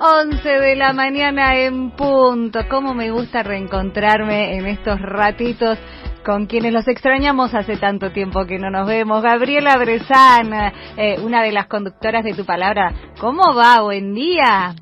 11 0.00 0.48
de 0.48 0.76
la 0.76 0.92
mañana 0.92 1.56
en 1.56 1.90
punto. 1.90 2.60
Cómo 2.68 2.94
me 2.94 3.10
gusta 3.10 3.42
reencontrarme 3.42 4.56
en 4.56 4.66
estos 4.66 5.00
ratitos 5.00 5.78
con 6.24 6.46
quienes 6.46 6.72
los 6.72 6.88
extrañamos 6.88 7.54
hace 7.54 7.76
tanto 7.76 8.10
tiempo 8.10 8.44
que 8.46 8.58
no 8.58 8.70
nos 8.70 8.86
vemos. 8.86 9.22
Gabriela 9.22 9.76
Brezán, 9.76 10.72
eh, 10.96 11.16
una 11.22 11.42
de 11.42 11.52
las 11.52 11.66
conductoras 11.66 12.24
de 12.24 12.34
Tu 12.34 12.44
Palabra. 12.44 12.92
¿Cómo 13.20 13.54
va? 13.54 13.80
Buen 13.82 14.14
día. 14.14 14.74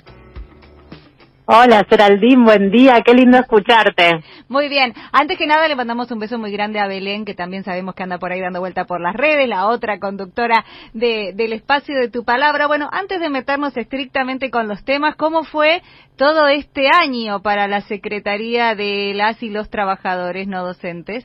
Hola, 1.48 1.86
Seraldín, 1.88 2.44
buen 2.44 2.72
día, 2.72 3.02
qué 3.04 3.14
lindo 3.14 3.38
escucharte. 3.38 4.20
Muy 4.48 4.68
bien, 4.68 4.92
antes 5.12 5.38
que 5.38 5.46
nada 5.46 5.68
le 5.68 5.76
mandamos 5.76 6.10
un 6.10 6.18
beso 6.18 6.40
muy 6.40 6.50
grande 6.50 6.80
a 6.80 6.88
Belén, 6.88 7.24
que 7.24 7.34
también 7.34 7.62
sabemos 7.62 7.94
que 7.94 8.02
anda 8.02 8.18
por 8.18 8.32
ahí 8.32 8.40
dando 8.40 8.58
vuelta 8.58 8.84
por 8.84 9.00
las 9.00 9.14
redes, 9.14 9.48
la 9.48 9.68
otra 9.68 10.00
conductora 10.00 10.64
de, 10.92 11.34
del 11.36 11.52
espacio 11.52 11.96
de 11.96 12.10
tu 12.10 12.24
palabra. 12.24 12.66
Bueno, 12.66 12.88
antes 12.90 13.20
de 13.20 13.30
meternos 13.30 13.76
estrictamente 13.76 14.50
con 14.50 14.66
los 14.66 14.84
temas, 14.84 15.14
¿cómo 15.14 15.44
fue 15.44 15.82
todo 16.16 16.48
este 16.48 16.88
año 16.88 17.40
para 17.42 17.68
la 17.68 17.80
Secretaría 17.82 18.74
de 18.74 19.12
las 19.14 19.40
y 19.40 19.48
los 19.48 19.70
Trabajadores 19.70 20.48
no 20.48 20.64
docentes? 20.64 21.24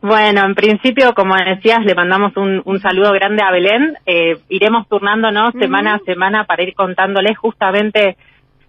Bueno, 0.00 0.44
en 0.44 0.54
principio, 0.54 1.12
como 1.14 1.34
decías, 1.34 1.80
le 1.84 1.96
mandamos 1.96 2.36
un, 2.36 2.62
un 2.64 2.78
saludo 2.78 3.10
grande 3.14 3.42
a 3.42 3.50
Belén. 3.50 3.96
Eh, 4.06 4.36
iremos 4.48 4.86
turnándonos 4.86 5.54
semana 5.58 5.94
a 5.94 5.98
semana 6.06 6.44
para 6.44 6.62
ir 6.62 6.74
contándoles 6.74 7.36
justamente 7.36 8.16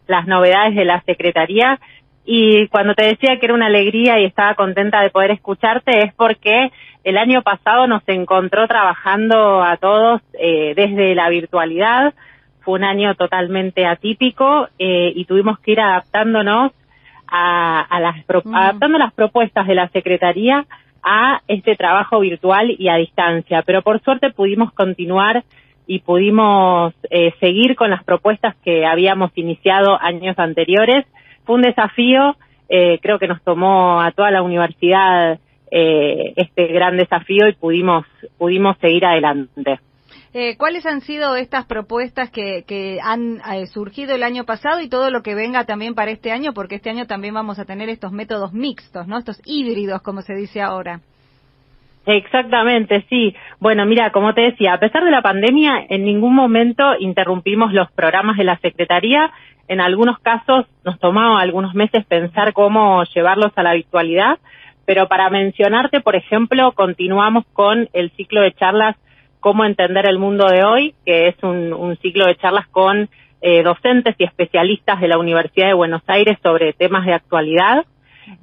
las 0.08 0.28
novedades 0.28 0.76
de 0.76 0.86
la 0.86 1.02
Secretaría. 1.02 1.80
Y 2.26 2.68
cuando 2.68 2.94
te 2.94 3.06
decía 3.06 3.40
que 3.40 3.46
era 3.46 3.54
una 3.54 3.68
alegría 3.68 4.20
y 4.20 4.26
estaba 4.26 4.56
contenta 4.56 5.02
de 5.02 5.10
poder 5.10 5.32
escucharte 5.32 6.06
es 6.06 6.14
porque 6.14 6.72
el 7.04 7.18
año 7.18 7.42
pasado 7.42 7.88
nos 7.88 8.04
encontró 8.08 8.68
trabajando 8.68 9.64
a 9.64 9.78
todos 9.78 10.22
eh, 10.38 10.74
desde 10.76 11.16
la 11.16 11.30
virtualidad. 11.30 12.14
Fue 12.62 12.80
un 12.80 12.84
año 12.84 13.16
totalmente 13.16 13.86
atípico 13.86 14.68
eh, 14.78 15.14
y 15.16 15.24
tuvimos 15.24 15.60
que 15.60 15.72
ir 15.72 15.80
adaptándonos 15.80 16.74
a, 17.30 17.80
a 17.80 18.00
las 18.02 18.18
mm. 18.18 18.54
adaptando 18.54 18.98
las 18.98 19.14
propuestas 19.14 19.68
de 19.68 19.76
la 19.76 19.88
Secretaría 19.90 20.66
a 21.04 21.42
este 21.48 21.78
trabajo 21.78 22.20
virtual 22.20 22.76
y 22.78 22.90
a 22.90 22.96
distancia. 22.96 23.62
Pero 23.62 23.82
por 23.82 24.02
suerte 24.02 24.32
pudimos 24.32 24.74
continuar 24.74 25.46
y 25.88 26.00
pudimos 26.00 26.94
eh, 27.10 27.34
seguir 27.40 27.76
con 27.76 27.90
las 27.90 28.04
propuestas 28.04 28.56
que 28.64 28.86
habíamos 28.86 29.32
iniciado 29.36 29.98
años 30.00 30.38
anteriores. 30.38 31.06
Fue 31.46 31.56
un 31.56 31.62
desafío, 31.62 32.36
eh, 32.68 33.00
creo 33.02 33.18
que 33.18 33.28
nos 33.28 33.42
tomó 33.42 34.02
a 34.02 34.12
toda 34.12 34.30
la 34.30 34.42
universidad 34.42 35.40
eh, 35.72 36.34
este 36.36 36.68
gran 36.68 36.98
desafío 36.98 37.48
y 37.48 37.54
pudimos, 37.54 38.06
pudimos 38.38 38.78
seguir 38.80 39.06
adelante. 39.06 39.80
¿Cuáles 40.60 40.86
han 40.86 41.02
sido 41.02 41.36
estas 41.36 41.66
propuestas 41.66 42.30
que, 42.30 42.64
que 42.68 43.00
han 43.02 43.40
surgido 43.74 44.14
el 44.14 44.22
año 44.22 44.44
pasado 44.44 44.82
y 44.82 44.88
todo 44.88 45.10
lo 45.10 45.24
que 45.24 45.34
venga 45.34 45.66
también 45.66 45.96
para 45.96 46.12
este 46.12 46.32
año? 46.32 46.54
Porque 46.54 46.76
este 46.76 46.92
año 46.92 47.08
también 47.08 47.34
vamos 47.34 47.58
a 47.58 47.66
tener 47.66 47.90
estos 47.90 48.12
métodos 48.12 48.54
mixtos, 48.54 49.08
¿no? 49.08 49.18
Estos 49.18 49.42
híbridos, 49.46 50.04
como 50.04 50.22
se 50.22 50.36
dice 50.36 50.62
ahora. 50.62 51.02
Exactamente, 52.08 53.06
sí. 53.10 53.36
Bueno, 53.60 53.86
mira, 53.86 54.12
como 54.12 54.34
te 54.34 54.40
decía, 54.40 54.74
a 54.74 54.80
pesar 54.80 55.04
de 55.04 55.12
la 55.12 55.22
pandemia, 55.22 55.86
en 55.90 56.06
ningún 56.06 56.34
momento 56.34 56.96
interrumpimos 56.98 57.74
los 57.74 57.92
programas 57.92 58.38
de 58.38 58.46
la 58.46 58.58
Secretaría. 58.60 59.30
En 59.68 59.82
algunos 59.82 60.18
casos 60.20 60.66
nos 60.86 60.98
tomaba 61.00 61.42
algunos 61.42 61.76
meses 61.76 62.06
pensar 62.06 62.54
cómo 62.54 63.04
llevarlos 63.14 63.52
a 63.58 63.64
la 63.64 63.74
virtualidad, 63.74 64.40
pero 64.86 65.10
para 65.10 65.30
mencionarte, 65.30 66.00
por 66.00 66.16
ejemplo, 66.16 66.72
continuamos 66.72 67.44
con 67.52 67.90
el 67.92 68.10
ciclo 68.12 68.42
de 68.42 68.54
charlas 68.54 68.96
Cómo 69.42 69.66
entender 69.66 70.10
el 70.10 70.18
mundo 70.18 70.48
de 70.48 70.64
hoy, 70.64 70.96
que 71.06 71.28
es 71.28 71.36
un, 71.44 71.98
ciclo 72.02 72.26
de 72.26 72.38
charlas 72.38 72.68
con 72.70 73.08
eh, 73.42 73.64
docentes 73.64 74.16
y 74.18 74.24
especialistas 74.24 75.00
de 75.00 75.08
la 75.08 75.20
Universidad 75.20 75.68
de 75.68 75.74
Buenos 75.74 76.02
Aires 76.08 76.38
sobre 76.42 76.74
temas 76.74 77.06
de 77.06 77.14
actualidad. 77.14 77.86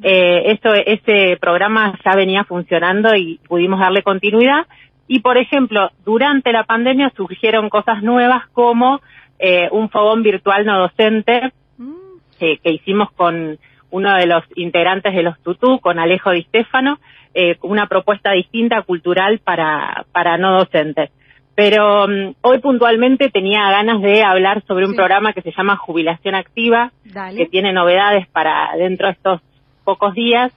Eh, 0.02 0.52
eso, 0.52 0.74
ese 0.74 1.36
programa 1.40 1.98
ya 2.04 2.14
venía 2.14 2.44
funcionando 2.44 3.14
y 3.14 3.40
pudimos 3.46 3.80
darle 3.80 4.02
continuidad. 4.02 4.66
Y, 5.06 5.20
por 5.20 5.36
ejemplo, 5.36 5.90
durante 6.04 6.52
la 6.52 6.64
pandemia 6.64 7.12
surgieron 7.16 7.68
cosas 7.68 8.02
nuevas 8.02 8.46
como 8.52 9.00
eh, 9.38 9.68
un 9.70 9.90
fogón 9.90 10.22
virtual 10.22 10.64
no 10.64 10.78
docente 10.78 11.52
mm. 11.76 11.92
que 12.38 12.70
hicimos 12.70 13.10
con 13.12 13.58
uno 13.94 14.12
de 14.16 14.26
los 14.26 14.42
integrantes 14.56 15.14
de 15.14 15.22
los 15.22 15.40
Tutú, 15.40 15.78
con 15.78 16.00
Alejo 16.00 16.32
Di 16.32 16.42
Stefano, 16.42 16.98
eh, 17.32 17.56
una 17.62 17.86
propuesta 17.86 18.32
distinta 18.32 18.82
cultural 18.82 19.38
para, 19.38 20.04
para 20.10 20.36
no 20.36 20.58
docentes. 20.58 21.10
Pero 21.54 22.08
mm, 22.08 22.34
hoy 22.40 22.58
puntualmente 22.58 23.30
tenía 23.30 23.70
ganas 23.70 24.02
de 24.02 24.24
hablar 24.24 24.64
sobre 24.66 24.86
un 24.86 24.96
programa 24.96 25.32
que 25.32 25.42
se 25.42 25.52
llama 25.52 25.76
Jubilación 25.76 26.34
Activa, 26.34 26.90
que 27.36 27.46
tiene 27.46 27.72
novedades 27.72 28.26
para 28.26 28.70
dentro 28.76 29.06
de 29.06 29.12
estos 29.12 29.40
pocos 29.84 30.14
días 30.14 30.52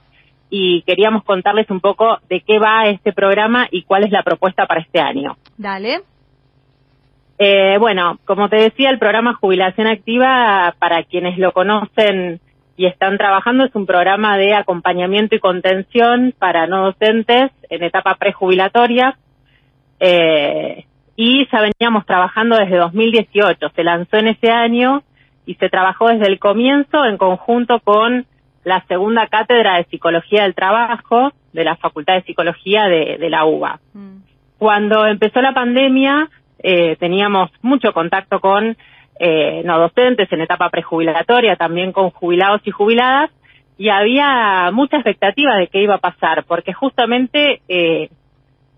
y 0.50 0.82
queríamos 0.82 1.24
contarles 1.24 1.70
un 1.70 1.80
poco 1.80 2.18
de 2.28 2.40
qué 2.40 2.58
va 2.58 2.88
este 2.88 3.12
programa 3.12 3.68
y 3.70 3.82
cuál 3.82 4.04
es 4.04 4.10
la 4.10 4.22
propuesta 4.22 4.66
para 4.66 4.80
este 4.80 5.00
año. 5.00 5.36
Dale. 5.56 6.00
Eh, 7.38 7.76
bueno, 7.78 8.18
como 8.24 8.48
te 8.48 8.56
decía, 8.56 8.90
el 8.90 8.98
programa 8.98 9.34
Jubilación 9.34 9.86
Activa, 9.86 10.74
para 10.78 11.04
quienes 11.04 11.38
lo 11.38 11.52
conocen 11.52 12.40
y 12.76 12.86
están 12.86 13.16
trabajando, 13.16 13.64
es 13.64 13.74
un 13.74 13.86
programa 13.86 14.36
de 14.38 14.54
acompañamiento 14.54 15.36
y 15.36 15.40
contención 15.40 16.34
para 16.36 16.66
no 16.66 16.86
docentes 16.86 17.52
en 17.70 17.82
etapa 17.84 18.16
prejubilatoria. 18.16 19.16
Eh, 20.00 20.84
y 21.16 21.48
ya 21.50 21.60
veníamos 21.60 22.06
trabajando 22.06 22.56
desde 22.56 22.76
2018. 22.76 23.68
Se 23.74 23.84
lanzó 23.84 24.16
en 24.16 24.28
ese 24.28 24.50
año 24.50 25.02
y 25.46 25.54
se 25.54 25.68
trabajó 25.68 26.08
desde 26.08 26.28
el 26.28 26.38
comienzo 26.38 27.04
en 27.04 27.18
conjunto 27.18 27.80
con 27.80 28.26
la 28.64 28.84
segunda 28.86 29.26
cátedra 29.26 29.76
de 29.76 29.84
Psicología 29.84 30.42
del 30.42 30.54
Trabajo 30.54 31.32
de 31.52 31.64
la 31.64 31.76
Facultad 31.76 32.14
de 32.14 32.22
Psicología 32.22 32.84
de, 32.84 33.30
la 33.30 33.44
UBA. 33.44 33.80
Mm. 33.94 34.16
Cuando 34.58 35.06
empezó 35.06 35.40
la 35.40 35.54
pandemia, 35.54 36.28
eh, 36.62 36.96
teníamos 36.96 37.50
mucho 37.62 37.92
contacto 37.92 38.40
con 38.40 38.76
eh, 39.20 39.62
no 39.64 39.78
docentes 39.78 40.30
en 40.32 40.40
etapa 40.40 40.70
prejubilatoria, 40.70 41.56
también 41.56 41.92
con 41.92 42.10
jubilados 42.10 42.60
y 42.64 42.70
jubiladas, 42.70 43.30
y 43.76 43.88
había 43.88 44.70
mucha 44.72 44.96
expectativa 44.96 45.56
de 45.56 45.68
qué 45.68 45.82
iba 45.82 45.94
a 45.94 45.98
pasar, 45.98 46.44
porque 46.44 46.72
justamente 46.72 47.62
eh, 47.68 48.10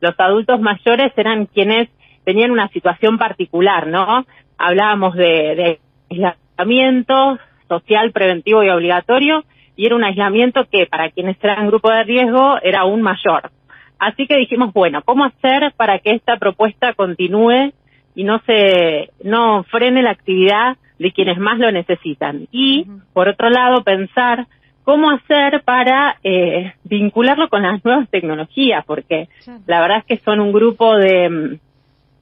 los 0.00 0.14
adultos 0.18 0.60
mayores 0.60 1.12
eran 1.16 1.46
quienes 1.46 1.88
tenían 2.24 2.50
una 2.50 2.68
situación 2.68 3.18
particular, 3.18 3.86
¿no? 3.86 4.26
Hablábamos 4.58 5.14
de, 5.14 5.78
de 6.10 6.28
aislamiento 6.58 7.38
social, 7.68 8.12
preventivo 8.12 8.62
y 8.62 8.68
obligatorio, 8.68 9.44
y 9.80 9.86
era 9.86 9.96
un 9.96 10.04
aislamiento 10.04 10.66
que 10.70 10.84
para 10.84 11.08
quienes 11.08 11.42
eran 11.42 11.68
grupo 11.68 11.90
de 11.90 12.04
riesgo 12.04 12.58
era 12.62 12.80
aún 12.80 13.00
mayor. 13.00 13.50
Así 13.98 14.26
que 14.26 14.36
dijimos, 14.36 14.74
bueno, 14.74 15.00
¿cómo 15.02 15.24
hacer 15.24 15.72
para 15.74 15.98
que 16.00 16.10
esta 16.10 16.36
propuesta 16.36 16.92
continúe 16.92 17.72
y 18.14 18.24
no 18.24 18.42
se 18.44 19.08
no 19.24 19.62
frene 19.62 20.02
la 20.02 20.10
actividad 20.10 20.76
de 20.98 21.12
quienes 21.12 21.38
más 21.38 21.58
lo 21.58 21.72
necesitan? 21.72 22.46
Y 22.52 22.88
por 23.14 23.28
otro 23.28 23.48
lado, 23.48 23.82
pensar 23.82 24.48
cómo 24.84 25.10
hacer 25.12 25.62
para 25.64 26.18
eh, 26.24 26.74
vincularlo 26.84 27.48
con 27.48 27.62
las 27.62 27.82
nuevas 27.82 28.06
tecnologías, 28.10 28.84
porque 28.84 29.30
la 29.66 29.80
verdad 29.80 30.00
es 30.00 30.04
que 30.04 30.22
son 30.22 30.40
un 30.40 30.52
grupo 30.52 30.94
de, 30.98 31.58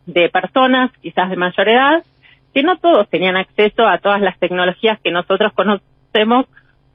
de 0.07 0.29
personas, 0.29 0.93
quizás 1.03 1.29
de 1.29 1.35
mayor 1.35 1.69
edad, 1.69 2.05
que 2.55 2.63
no 2.63 2.77
todos 2.79 3.09
tenían 3.09 3.37
acceso 3.37 3.85
a 3.85 3.99
todas 3.99 4.21
las 4.21 4.39
tecnologías 4.39 5.01
que 5.01 5.11
nosotros 5.11 5.53
conocemos 5.55 6.47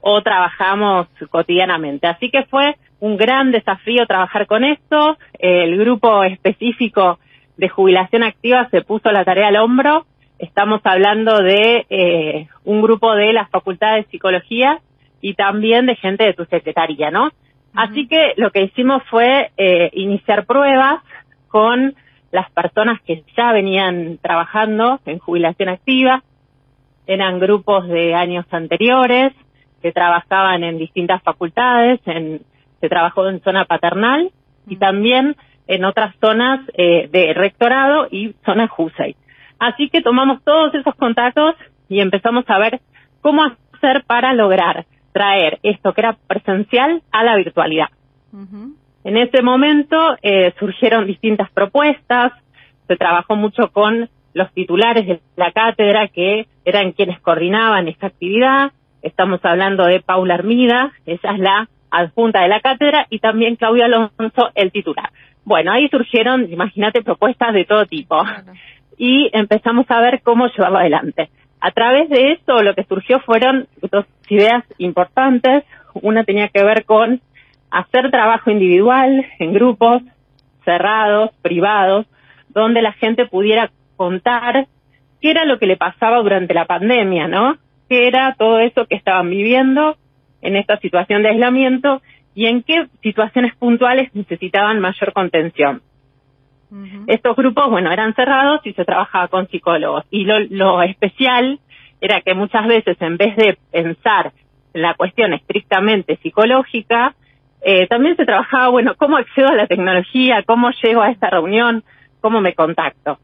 o 0.06 0.22
trabajamos 0.22 1.08
cotidianamente. 1.30 2.08
Así 2.08 2.30
que 2.30 2.44
fue 2.44 2.76
un 3.00 3.16
gran 3.16 3.52
desafío 3.52 4.06
trabajar 4.06 4.48
con 4.48 4.66
esto. 4.66 5.18
El 5.40 5.78
grupo 5.78 6.26
específico 6.26 7.20
de 7.56 7.70
jubilación 7.70 8.24
activa 8.24 8.68
se 8.70 8.82
puso 8.82 9.12
la 9.14 9.24
tarea 9.24 9.48
al 9.48 9.56
hombro. 9.56 10.06
Estamos 10.40 10.82
hablando 10.84 11.38
de 11.38 11.86
eh, 11.90 12.48
un 12.66 12.82
grupo 12.82 13.16
de 13.16 13.32
la 13.32 13.48
Facultad 13.48 13.96
de 13.96 14.04
Psicología 14.12 14.82
y 15.22 15.36
también 15.36 15.86
de 15.86 15.96
gente 15.96 16.26
de 16.26 16.34
tu 16.34 16.44
secretaría, 16.46 17.10
¿no? 17.10 17.30
Así 17.74 18.06
que 18.06 18.34
lo 18.36 18.52
que 18.52 18.64
hicimos 18.64 19.04
fue 19.10 19.52
eh, 19.56 19.90
iniciar 19.94 20.46
pruebas 20.46 21.02
con 21.48 21.96
las 22.30 22.52
personas 22.52 23.00
que 23.04 23.24
ya 23.38 23.54
venían 23.54 24.18
trabajando 24.22 25.00
en 25.06 25.20
jubilación 25.20 25.70
activa, 25.70 26.24
eran 27.08 27.40
grupos 27.40 27.88
de 27.88 28.16
años 28.16 28.46
anteriores, 28.52 29.34
que 29.84 29.92
trabajaban 29.92 30.64
en 30.64 30.80
distintas 30.80 31.22
facultades, 31.22 32.00
en, 32.06 32.42
se 32.80 32.90
trabajó 32.90 33.28
en 33.28 33.42
zona 33.42 33.66
paternal 33.66 34.32
y 34.66 34.78
también 34.78 35.36
en 35.68 35.86
otras 35.86 36.16
zonas 36.20 36.62
eh, 36.76 37.10
de 37.12 37.34
rectorado 37.34 38.08
y 38.10 38.34
zona 38.46 38.68
JUSEI. 38.68 39.16
Así 39.60 39.90
que 39.90 40.02
tomamos 40.02 40.42
todos 40.44 40.74
esos 40.74 40.96
contactos 40.96 41.56
y 41.90 42.00
empezamos 42.00 42.46
a 42.48 42.58
ver 42.58 42.80
cómo 43.22 43.44
hacer 43.44 44.04
para 44.08 44.34
lograr 44.34 44.86
traer 45.12 45.60
esto 45.64 45.94
que 45.94 46.02
era 46.02 46.18
presencial 46.28 47.04
a 47.12 47.24
la 47.24 47.36
virtualidad. 47.36 47.90
En 49.04 49.18
ese 49.18 49.44
momento 49.44 50.18
eh, 50.22 50.54
surgieron 50.58 51.06
distintas 51.06 51.52
propuestas, 51.52 52.32
se 52.88 52.96
trabajó 52.96 53.36
mucho 53.36 53.72
con 53.72 54.10
los 54.34 54.52
titulares 54.54 55.06
de 55.06 55.22
la 55.36 55.52
cátedra 55.52 56.08
que 56.08 56.48
eran 56.66 56.94
quienes 56.94 57.20
coordinaban 57.20 57.88
esta 57.88 58.08
actividad. 58.08 58.72
Estamos 59.04 59.42
hablando 59.44 59.84
de 59.84 60.00
Paula 60.00 60.36
Armida, 60.36 60.94
ella 61.06 61.32
es 61.34 61.40
la 61.40 61.68
adjunta 61.92 62.42
de 62.42 62.48
la 62.48 62.62
cátedra, 62.62 63.06
y 63.10 63.20
también 63.20 63.58
Claudio 63.58 63.84
Alonso, 63.84 64.50
el 64.56 64.72
titular. 64.72 65.10
Bueno, 65.44 65.74
ahí 65.74 65.90
surgieron, 65.90 66.50
imagínate, 66.50 67.04
propuestas 67.04 67.54
de 67.54 67.66
todo 67.66 67.86
tipo. 67.86 68.24
Y 68.98 69.30
empezamos 69.34 69.86
a 69.90 70.00
ver 70.00 70.22
cómo 70.24 70.48
llevarlo 70.48 70.78
adelante. 70.78 71.30
A 71.60 71.72
través 71.72 72.10
de 72.10 72.32
eso, 72.32 72.64
lo 72.64 72.74
que 72.76 72.86
surgió 72.86 73.20
fueron 73.20 73.68
dos 73.92 74.06
ideas 74.30 74.64
importantes. 74.78 75.66
Una 75.96 76.24
tenía 76.24 76.48
que 76.48 76.64
ver 76.64 76.86
con 76.86 77.22
hacer 77.72 78.10
trabajo 78.10 78.52
individual, 78.52 79.26
en 79.40 79.54
grupos, 79.54 80.02
cerrados, 80.64 81.32
privados, 81.42 82.06
donde 82.50 82.82
la 82.82 82.94
gente 82.94 83.26
pudiera 83.26 83.70
contar 83.98 84.68
qué 85.22 85.32
era 85.32 85.44
lo 85.44 85.60
que 85.60 85.68
le 85.68 85.76
pasaba 85.76 86.20
durante 86.20 86.54
la 86.54 86.66
pandemia, 86.66 87.28
¿no? 87.28 87.58
¿Qué 87.94 88.08
era 88.08 88.34
todo 88.34 88.58
eso 88.58 88.88
que 88.88 88.96
estaban 88.96 89.30
viviendo 89.30 89.98
en 90.42 90.56
esta 90.56 90.80
situación 90.80 91.22
de 91.22 91.30
aislamiento 91.30 92.02
y 92.34 92.48
en 92.48 92.64
qué 92.64 92.88
situaciones 93.04 93.54
puntuales 93.56 94.10
necesitaban 94.16 94.80
mayor 94.80 95.14
contención? 95.14 95.84
Estos 97.06 97.36
grupos, 97.36 97.70
bueno, 97.70 97.92
eran 97.92 98.16
cerrados 98.16 98.62
y 98.64 98.74
se 98.74 98.84
trabajaba 98.84 99.28
con 99.28 99.48
psicólogos. 99.48 100.06
Y 100.10 100.24
lo, 100.24 100.40
lo 100.40 100.82
especial 100.82 101.60
era 102.02 102.22
que 102.22 102.34
muchas 102.34 102.66
veces, 102.66 102.98
en 103.00 103.16
vez 103.16 103.36
de 103.36 103.60
pensar 103.72 104.32
en 104.74 104.82
la 104.82 104.96
cuestión 104.96 105.36
estrictamente 105.36 106.18
psicológica, 106.24 107.14
eh, 107.62 107.86
también 107.86 108.16
se 108.16 108.26
trabajaba, 108.26 108.70
bueno, 108.70 108.96
cómo 108.98 109.18
accedo 109.18 109.50
a 109.50 109.56
la 109.56 109.68
tecnología, 109.68 110.42
cómo 110.48 110.72
llego 110.82 111.04
a 111.04 111.12
esta 111.12 111.30
reunión, 111.30 111.84
cómo 112.22 112.42
me 112.42 112.56
contacto. 112.56 113.20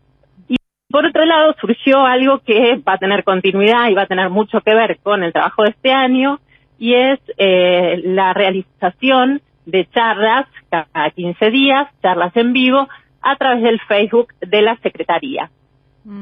Por 0.91 1.05
otro 1.05 1.23
lado, 1.23 1.55
surgió 1.61 2.03
algo 2.03 2.39
que 2.39 2.81
va 2.87 2.93
a 2.93 2.97
tener 2.97 3.23
continuidad 3.23 3.89
y 3.89 3.93
va 3.93 4.03
a 4.03 4.07
tener 4.07 4.31
mucho 4.31 4.61
que 4.61 4.73
ver 4.73 4.97
con 5.03 5.23
el 5.23 5.31
trabajo 5.31 5.63
de 5.63 5.69
este 5.69 5.91
año, 5.91 6.39
y 6.79 6.95
es 6.95 7.19
eh, 7.37 8.01
la 8.05 8.33
realización 8.33 9.41
de 9.67 9.87
charlas 9.93 10.47
cada 10.69 11.11
15 11.11 11.51
días, 11.51 11.87
charlas 12.01 12.35
en 12.35 12.53
vivo, 12.53 12.87
a 13.21 13.35
través 13.35 13.61
del 13.61 13.79
Facebook 13.81 14.33
de 14.39 14.61
la 14.63 14.77
Secretaría. 14.77 15.51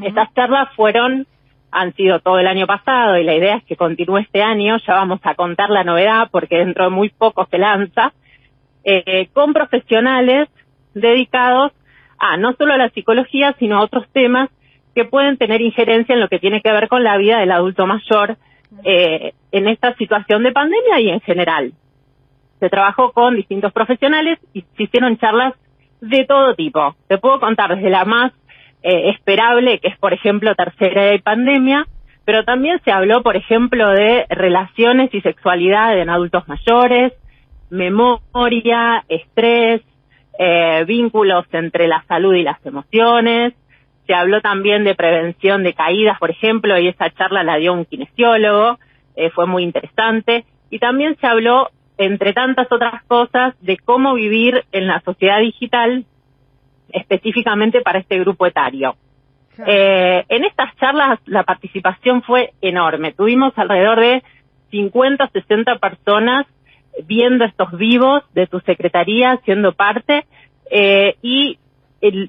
Estas 0.02 0.34
charlas 0.34 0.68
fueron, 0.76 1.28
han 1.72 1.94
sido 1.94 2.20
todo 2.20 2.40
el 2.40 2.48
año 2.48 2.68
pasado 2.68 3.18
y 3.18 3.24
la 3.24 3.36
idea 3.36 3.56
es 3.56 3.64
que 3.64 3.78
continúe 3.78 4.18
este 4.18 4.42
año, 4.42 4.78
ya 4.86 4.96
vamos 4.96 5.22
a 5.24 5.36
contar 5.36 5.70
la 5.70 5.86
novedad 5.86 6.28
porque 6.30 6.58
dentro 6.58 6.86
de 6.86 6.90
muy 6.90 7.10
poco 7.10 7.48
se 7.50 7.58
lanza, 7.58 8.12
eh, 8.84 9.30
con 9.32 9.54
profesionales 9.54 10.50
dedicados 10.94 11.72
a 12.20 12.36
no 12.36 12.54
solo 12.54 12.74
a 12.74 12.78
la 12.78 12.90
psicología, 12.90 13.56
sino 13.60 13.78
a 13.78 13.84
otros 13.84 14.08
temas 14.12 14.50
que 14.98 15.06
pueden 15.06 15.38
tener 15.38 15.62
injerencia 15.62 16.16
en 16.16 16.22
lo 16.22 16.28
que 16.28 16.40
tiene 16.40 16.60
que 16.60 16.72
ver 16.72 16.88
con 16.88 17.04
la 17.04 17.18
vida 17.18 17.40
del 17.40 17.52
adulto 17.52 17.86
mayor 17.86 18.36
eh, 18.84 19.34
en 19.52 19.68
esta 19.68 19.94
situación 19.94 20.42
de 20.42 20.52
pandemia 20.52 21.00
y 21.00 21.10
en 21.10 21.22
general. 21.22 21.72
Se 22.60 22.68
trabajó 22.68 23.12
con 23.12 23.36
distintos 23.36 23.72
profesionales 23.74 24.40
y 24.54 24.66
se 24.76 24.84
hicieron 24.84 25.20
charlas 25.20 25.54
de 26.02 26.26
todo 26.26 26.56
tipo. 26.56 26.96
Te 27.08 27.20
puedo 27.20 27.40
contar 27.40 27.76
desde 27.76 27.92
la 27.92 28.06
más 28.06 28.34
eh, 28.82 29.12
esperable, 29.12 29.78
que 29.78 29.90
es, 29.90 29.98
por 30.00 30.14
ejemplo, 30.14 30.56
tercera 30.56 31.04
de 31.04 31.20
pandemia, 31.20 31.86
pero 32.26 32.44
también 32.44 32.82
se 32.84 32.92
habló, 32.92 33.22
por 33.22 33.36
ejemplo, 33.36 33.92
de 33.92 34.26
relaciones 34.30 35.14
y 35.14 35.22
sexualidad 35.22 35.96
en 35.96 36.10
adultos 36.10 36.48
mayores, 36.48 37.14
memoria, 37.70 39.06
estrés, 39.08 39.84
eh, 40.40 40.86
vínculos 40.88 41.46
entre 41.52 41.88
la 41.88 42.04
salud 42.08 42.34
y 42.34 42.42
las 42.42 42.66
emociones. 42.66 43.54
Se 44.08 44.14
habló 44.14 44.42
también 44.42 44.84
de 44.84 44.96
prevención 44.96 45.64
de 45.64 45.74
caídas, 45.74 46.18
por 46.18 46.32
ejemplo, 46.32 46.80
y 46.80 46.88
esa 46.88 47.10
charla 47.12 47.44
la 47.44 47.58
dio 47.58 47.74
un 47.74 47.86
kinesiólogo, 47.86 48.80
eh, 49.16 49.30
fue 49.32 49.46
muy 49.46 49.64
interesante. 49.64 50.46
Y 50.70 50.80
también 50.80 51.18
se 51.20 51.28
habló 51.28 51.70
entre 51.98 52.34
tantas 52.34 52.72
otras 52.72 53.04
cosas, 53.04 53.56
de 53.62 53.78
cómo 53.78 54.14
vivir 54.14 54.66
en 54.72 54.88
la 54.88 55.02
sociedad 55.02 55.40
digital 55.40 56.06
específicamente 56.90 57.82
para 57.82 58.00
este 58.00 58.20
grupo 58.20 58.46
etario. 58.46 58.96
Eh, 59.66 60.24
en 60.30 60.46
estas 60.46 60.76
charlas 60.78 61.20
la 61.26 61.44
participación 61.44 62.22
fue 62.22 62.54
enorme. 62.62 63.14
Tuvimos 63.14 63.58
alrededor 63.58 64.00
de 64.00 64.24
50, 64.70 65.28
60 65.30 65.80
personas 65.80 66.46
viendo 67.06 67.46
estos 67.46 67.76
vivos 67.78 68.24
de 68.34 68.48
tu 68.48 68.60
secretaría, 68.60 69.40
siendo 69.46 69.74
parte, 69.74 70.26
eh, 70.70 71.16
y 71.22 71.58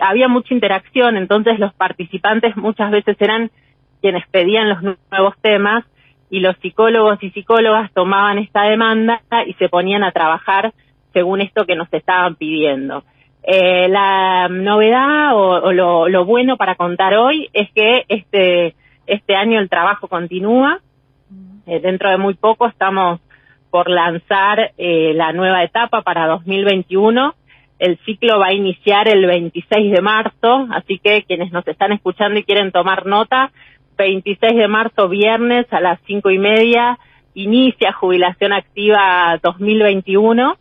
había 0.00 0.28
mucha 0.28 0.54
interacción, 0.54 1.16
entonces 1.16 1.58
los 1.58 1.74
participantes 1.74 2.56
muchas 2.56 2.90
veces 2.90 3.16
eran 3.20 3.50
quienes 4.00 4.26
pedían 4.28 4.68
los 4.68 4.82
nuevos 4.82 5.34
temas 5.40 5.84
y 6.30 6.40
los 6.40 6.56
psicólogos 6.58 7.22
y 7.22 7.30
psicólogas 7.30 7.92
tomaban 7.92 8.38
esta 8.38 8.62
demanda 8.62 9.22
y 9.46 9.54
se 9.54 9.68
ponían 9.68 10.04
a 10.04 10.12
trabajar 10.12 10.72
según 11.12 11.40
esto 11.40 11.64
que 11.66 11.74
nos 11.74 11.92
estaban 11.92 12.36
pidiendo. 12.36 13.04
Eh, 13.42 13.88
la 13.88 14.48
novedad 14.50 15.34
o, 15.34 15.72
lo, 15.72 16.24
bueno 16.24 16.56
para 16.56 16.74
contar 16.74 17.14
hoy 17.14 17.48
es 17.52 17.70
que 17.72 18.04
este, 18.08 18.74
este 19.06 19.36
año 19.36 19.58
el 19.58 19.70
trabajo 19.70 20.08
continúa. 20.08 20.80
Eh, 21.66 21.80
dentro 21.80 22.10
de 22.10 22.18
muy 22.18 22.34
poco 22.34 22.66
estamos 22.66 23.20
por 23.70 23.90
lanzar 23.90 24.72
eh, 24.76 25.12
la 25.14 25.32
nueva 25.32 25.62
etapa 25.62 26.02
para 26.02 26.26
2021. 26.26 27.34
El 27.78 27.98
ciclo 28.04 28.38
va 28.38 28.48
a 28.48 28.52
iniciar 28.52 29.08
el 29.08 29.24
26 29.26 29.92
de 29.92 30.00
marzo, 30.00 30.66
así 30.70 30.98
que 30.98 31.22
quienes 31.22 31.52
nos 31.52 31.66
están 31.66 31.92
escuchando 31.92 32.38
y 32.38 32.44
quieren 32.44 32.72
tomar 32.72 33.06
nota, 33.06 33.52
26 33.96 34.56
de 34.56 34.68
marzo, 34.68 35.08
viernes 35.08 35.66
a 35.72 35.80
las 35.80 36.00
cinco 36.06 36.30
y 36.30 36.38
media, 36.38 36.98
inicia 37.34 37.92
jubilación 37.92 38.52
activa 38.52 39.38
2021. 39.42 40.56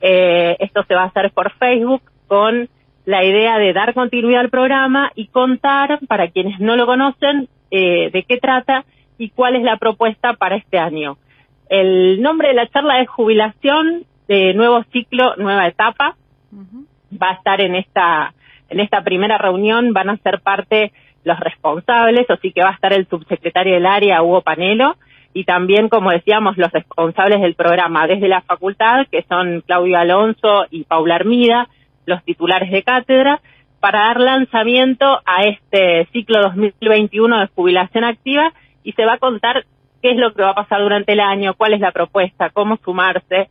Eh, 0.00 0.56
esto 0.58 0.84
se 0.86 0.94
va 0.94 1.02
a 1.02 1.06
hacer 1.06 1.30
por 1.32 1.52
Facebook 1.52 2.02
con 2.26 2.68
la 3.04 3.24
idea 3.24 3.58
de 3.58 3.72
dar 3.72 3.94
continuidad 3.94 4.40
al 4.40 4.50
programa 4.50 5.12
y 5.14 5.26
contar, 5.26 5.98
para 6.08 6.28
quienes 6.28 6.58
no 6.60 6.76
lo 6.76 6.86
conocen, 6.86 7.48
eh, 7.70 8.10
de 8.10 8.22
qué 8.22 8.38
trata 8.38 8.84
y 9.18 9.30
cuál 9.30 9.56
es 9.56 9.62
la 9.62 9.76
propuesta 9.76 10.34
para 10.34 10.56
este 10.56 10.78
año. 10.78 11.18
El 11.68 12.22
nombre 12.22 12.48
de 12.48 12.54
la 12.54 12.68
charla 12.68 13.00
es 13.00 13.08
Jubilación 13.08 14.04
de 14.28 14.54
Nuevo 14.54 14.82
Ciclo, 14.92 15.36
Nueva 15.36 15.66
Etapa. 15.66 16.16
Va 17.20 17.30
a 17.30 17.34
estar 17.34 17.60
en 17.60 17.74
esta, 17.76 18.34
en 18.68 18.80
esta 18.80 19.02
primera 19.02 19.38
reunión, 19.38 19.92
van 19.92 20.10
a 20.10 20.16
ser 20.18 20.40
parte 20.40 20.92
los 21.24 21.40
responsables, 21.40 22.28
así 22.28 22.52
que 22.52 22.62
va 22.62 22.70
a 22.70 22.74
estar 22.74 22.92
el 22.92 23.08
subsecretario 23.08 23.74
del 23.74 23.86
área, 23.86 24.22
Hugo 24.22 24.42
Panelo, 24.42 24.96
y 25.32 25.44
también, 25.44 25.88
como 25.88 26.10
decíamos, 26.10 26.56
los 26.56 26.70
responsables 26.70 27.40
del 27.40 27.54
programa 27.54 28.06
desde 28.06 28.28
la 28.28 28.42
facultad, 28.42 29.06
que 29.10 29.24
son 29.28 29.62
Claudio 29.62 29.98
Alonso 29.98 30.66
y 30.70 30.84
Paula 30.84 31.16
Armida, 31.16 31.68
los 32.06 32.22
titulares 32.22 32.70
de 32.70 32.82
cátedra, 32.82 33.40
para 33.80 34.00
dar 34.00 34.20
lanzamiento 34.20 35.20
a 35.26 35.42
este 35.42 36.08
ciclo 36.12 36.40
2021 36.42 37.40
de 37.40 37.46
jubilación 37.48 38.04
activa 38.04 38.52
y 38.82 38.92
se 38.92 39.04
va 39.04 39.14
a 39.14 39.18
contar 39.18 39.66
qué 40.00 40.12
es 40.12 40.16
lo 40.16 40.32
que 40.32 40.42
va 40.42 40.50
a 40.50 40.54
pasar 40.54 40.80
durante 40.80 41.12
el 41.12 41.20
año, 41.20 41.54
cuál 41.54 41.74
es 41.74 41.80
la 41.80 41.92
propuesta, 41.92 42.50
cómo 42.50 42.78
sumarse, 42.84 43.50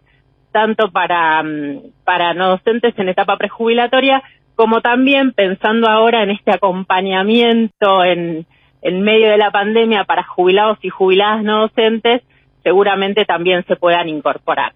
tanto 0.54 0.90
para, 0.92 1.44
mm, 1.44 1.80
para 2.06 2.34
no 2.34 2.52
docentes 2.52 2.98
en 2.98 3.10
etapa 3.10 3.36
prejubilatoria 3.38 4.24
como 4.56 4.82
también 4.82 5.34
pensando 5.34 5.90
ahora 5.90 6.24
en 6.24 6.30
este 6.30 6.52
acompañamiento 6.52 8.06
en, 8.06 8.46
en 8.82 9.02
medio 9.02 9.30
de 9.30 9.38
la 9.38 9.52
pandemia 9.52 10.06
para 10.06 10.24
jubilados 10.24 10.78
y 10.84 10.90
jubiladas 10.90 11.44
no 11.44 11.62
docentes, 11.62 12.22
seguramente 12.64 13.26
también 13.26 13.66
se 13.66 13.76
puedan 13.76 14.08
incorporar. 14.08 14.74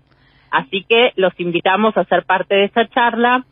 Así 0.50 0.84
que 0.84 1.14
los 1.16 1.38
invitamos 1.40 1.96
a 1.96 2.06
ser 2.06 2.24
parte 2.24 2.56
de 2.56 2.66
esa 2.66 2.88
charla 2.88 3.46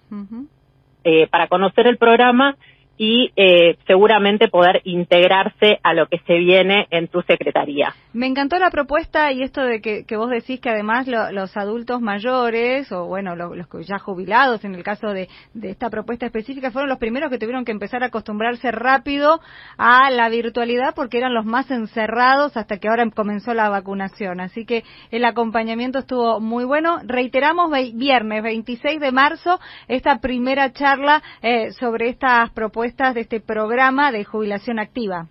eh, 1.03 1.27
para 1.27 1.47
conocer 1.47 1.87
el 1.87 1.97
programa 1.97 2.55
y 2.97 3.31
eh, 3.35 3.77
seguramente 3.87 4.47
poder 4.47 4.81
integrarse 4.85 5.79
a 5.83 5.93
lo 5.93 6.07
que 6.07 6.19
se 6.19 6.35
viene 6.35 6.87
en 6.91 7.07
tu 7.07 7.21
secretaría. 7.23 7.93
Me 8.13 8.27
encantó 8.27 8.57
la 8.57 8.69
propuesta 8.69 9.31
y 9.33 9.41
esto 9.41 9.61
de 9.61 9.81
que, 9.81 10.05
vos 10.15 10.29
decís 10.29 10.61
que 10.61 10.69
además 10.69 11.07
los 11.07 11.57
adultos 11.57 11.99
mayores 11.99 12.91
o 12.91 13.05
bueno, 13.05 13.35
los, 13.35 13.51
ya 13.85 13.99
jubilados 13.99 14.63
en 14.63 14.75
el 14.75 14.83
caso 14.83 15.07
de, 15.09 15.27
esta 15.61 15.89
propuesta 15.89 16.25
específica 16.25 16.71
fueron 16.71 16.89
los 16.89 16.99
primeros 16.99 17.29
que 17.29 17.37
tuvieron 17.37 17.65
que 17.65 17.73
empezar 17.73 18.03
a 18.03 18.07
acostumbrarse 18.07 18.71
rápido 18.71 19.41
a 19.77 20.09
la 20.11 20.29
virtualidad 20.29 20.93
porque 20.95 21.17
eran 21.17 21.33
los 21.33 21.45
más 21.45 21.69
encerrados 21.71 22.55
hasta 22.55 22.77
que 22.77 22.87
ahora 22.87 23.05
comenzó 23.13 23.53
la 23.53 23.69
vacunación. 23.69 24.39
Así 24.39 24.65
que 24.65 24.83
el 25.11 25.25
acompañamiento 25.25 25.99
estuvo 25.99 26.39
muy 26.39 26.63
bueno. 26.63 26.99
Reiteramos 27.03 27.71
viernes 27.93 28.43
26 28.43 29.01
de 29.01 29.11
marzo 29.11 29.59
esta 29.87 30.19
primera 30.19 30.71
charla 30.71 31.21
eh, 31.41 31.71
sobre 31.73 32.09
estas 32.09 32.51
propuestas 32.51 32.84
de 32.85 33.21
este 33.21 33.39
programa 33.39 34.11
de 34.11 34.23
jubilación 34.23 34.77
activa. 34.77 35.25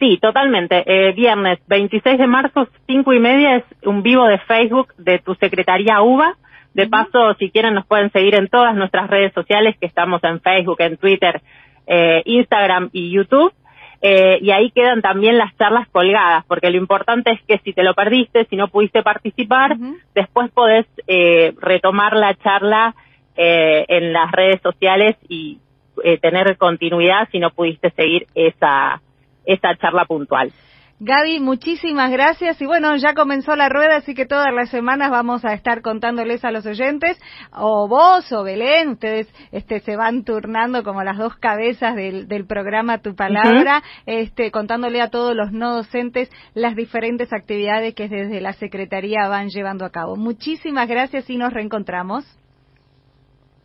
Sí, 0.00 0.18
totalmente. 0.20 0.82
Eh, 0.86 1.12
viernes 1.12 1.60
26 1.68 2.18
de 2.18 2.26
marzo, 2.26 2.66
cinco 2.86 3.12
y 3.12 3.20
media, 3.20 3.56
es 3.56 3.64
un 3.84 4.02
vivo 4.02 4.26
de 4.26 4.38
Facebook 4.38 4.92
de 4.96 5.20
tu 5.20 5.34
secretaría 5.36 6.02
UBA, 6.02 6.36
De 6.72 6.88
paso, 6.88 7.34
si 7.38 7.50
quieren, 7.50 7.74
nos 7.74 7.86
pueden 7.86 8.10
seguir 8.12 8.34
en 8.34 8.48
todas 8.48 8.74
nuestras 8.74 9.08
redes 9.08 9.32
sociales, 9.34 9.76
que 9.80 9.86
estamos 9.86 10.22
en 10.24 10.40
Facebook, 10.40 10.80
en 10.80 10.96
Twitter, 10.96 11.42
eh, 11.86 12.22
Instagram 12.24 12.90
y 12.92 13.10
YouTube. 13.10 13.52
Eh, 14.02 14.38
y 14.40 14.50
ahí 14.50 14.70
quedan 14.70 15.02
también 15.02 15.36
las 15.36 15.54
charlas 15.58 15.86
colgadas, 15.90 16.44
porque 16.46 16.70
lo 16.70 16.78
importante 16.78 17.32
es 17.32 17.42
que 17.42 17.58
si 17.58 17.72
te 17.72 17.82
lo 17.82 17.94
perdiste, 17.94 18.46
si 18.46 18.56
no 18.56 18.68
pudiste 18.68 19.02
participar, 19.02 19.76
después 20.14 20.50
podés 20.52 20.86
eh, 21.06 21.52
retomar 21.60 22.16
la 22.16 22.34
charla 22.34 22.94
eh, 23.36 23.84
en 23.88 24.12
las 24.12 24.30
redes 24.32 24.60
sociales 24.60 25.16
y 25.28 25.58
eh, 26.04 26.18
tener 26.18 26.56
continuidad 26.56 27.28
si 27.30 27.38
no 27.38 27.50
pudiste 27.50 27.90
seguir 27.90 28.26
esa, 28.34 29.00
esa 29.44 29.76
charla 29.76 30.04
puntual. 30.04 30.52
Gaby, 31.02 31.40
muchísimas 31.40 32.10
gracias. 32.10 32.60
Y 32.60 32.66
bueno, 32.66 32.94
ya 32.96 33.14
comenzó 33.14 33.56
la 33.56 33.70
rueda, 33.70 33.96
así 33.96 34.14
que 34.14 34.26
todas 34.26 34.52
las 34.52 34.68
semanas 34.68 35.10
vamos 35.10 35.46
a 35.46 35.54
estar 35.54 35.80
contándoles 35.80 36.44
a 36.44 36.50
los 36.50 36.66
oyentes, 36.66 37.18
o 37.52 37.88
vos 37.88 38.30
o 38.32 38.42
Belén, 38.42 38.90
ustedes 38.90 39.26
este, 39.50 39.80
se 39.80 39.96
van 39.96 40.24
turnando 40.24 40.82
como 40.84 41.02
las 41.02 41.16
dos 41.16 41.34
cabezas 41.36 41.96
del, 41.96 42.28
del 42.28 42.46
programa 42.46 42.98
Tu 42.98 43.14
Palabra, 43.14 43.82
este, 44.04 44.50
contándole 44.50 45.00
a 45.00 45.08
todos 45.08 45.34
los 45.34 45.52
no 45.52 45.74
docentes 45.74 46.30
las 46.52 46.76
diferentes 46.76 47.32
actividades 47.32 47.94
que 47.94 48.10
desde 48.10 48.42
la 48.42 48.52
Secretaría 48.52 49.26
van 49.26 49.48
llevando 49.48 49.86
a 49.86 49.90
cabo. 49.90 50.16
Muchísimas 50.16 50.86
gracias 50.86 51.30
y 51.30 51.38
nos 51.38 51.54
reencontramos. 51.54 52.26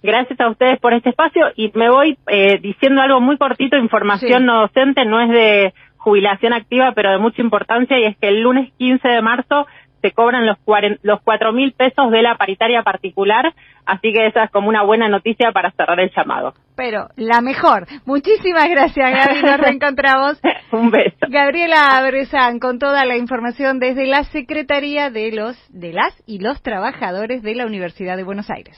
Gracias 0.04 0.40
a 0.40 0.50
ustedes 0.50 0.80
por 0.80 0.94
este 0.94 1.10
espacio 1.10 1.48
y 1.56 1.72
me 1.74 1.90
voy 1.90 2.18
eh, 2.28 2.60
diciendo 2.62 3.02
algo 3.02 3.22
muy 3.22 3.38
cortito, 3.38 3.78
información 3.78 4.46
no 4.46 4.62
docente, 4.62 5.04
no 5.06 5.20
es 5.20 5.30
de 5.30 5.74
jubilación 5.98 6.54
activa, 6.54 6.92
pero 6.96 7.12
de 7.12 7.18
mucha 7.18 7.42
importancia, 7.42 7.98
y 8.00 8.06
es 8.06 8.16
que 8.18 8.28
el 8.28 8.42
lunes 8.42 8.72
15 8.78 9.08
de 9.08 9.22
marzo 9.24 9.66
se 10.06 10.12
cobran 10.12 10.46
los, 10.46 10.58
los 11.02 11.20
cuatro 11.24 11.52
mil 11.52 11.74
pesos 11.74 12.12
de 12.12 12.22
la 12.22 12.38
paritaria 12.38 12.84
particular, 12.84 13.56
así 13.88 14.14
que 14.14 14.28
esa 14.28 14.44
es 14.44 14.52
como 14.52 14.70
una 14.70 14.84
buena 14.84 15.10
noticia 15.10 15.52
para 15.52 15.72
cerrar 15.72 16.00
el 16.00 16.12
llamado. 16.16 16.54
Pero 16.75 17.08
la 17.16 17.42
mejor. 17.42 17.88
Muchísimas 18.06 18.70
gracias, 18.70 19.12
Gaby. 19.12 19.42
Nos 19.42 19.60
reencontramos. 19.60 20.40
Un 20.72 20.92
beso. 20.92 21.18
Gabriela 21.28 22.00
Brezán 22.08 22.60
con 22.60 22.78
toda 22.78 23.04
la 23.06 23.18
información 23.18 23.80
desde 23.80 24.06
la 24.06 24.25
Secretaría 24.25 25.10
de 25.10 25.32
los 25.32 25.58
de 25.74 25.94
las 25.94 26.14
y 26.28 26.38
los 26.38 26.62
trabajadores 26.62 27.42
de 27.42 27.56
la 27.56 27.66
Universidad 27.66 28.16
de 28.16 28.24
Buenos 28.24 28.52
Aires. 28.52 28.78